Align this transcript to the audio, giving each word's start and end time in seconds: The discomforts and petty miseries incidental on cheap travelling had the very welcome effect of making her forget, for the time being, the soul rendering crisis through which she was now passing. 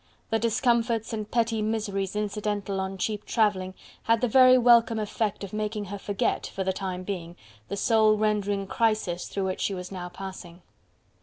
The 0.31 0.39
discomforts 0.39 1.13
and 1.13 1.29
petty 1.29 1.61
miseries 1.61 2.15
incidental 2.15 2.79
on 2.79 2.97
cheap 2.97 3.23
travelling 3.23 3.75
had 4.05 4.19
the 4.21 4.27
very 4.27 4.57
welcome 4.57 4.97
effect 4.97 5.43
of 5.43 5.53
making 5.53 5.85
her 5.85 5.99
forget, 5.99 6.47
for 6.47 6.63
the 6.63 6.73
time 6.73 7.03
being, 7.03 7.35
the 7.67 7.77
soul 7.77 8.17
rendering 8.17 8.65
crisis 8.65 9.27
through 9.27 9.43
which 9.45 9.61
she 9.61 9.75
was 9.75 9.91
now 9.91 10.09
passing. 10.09 10.63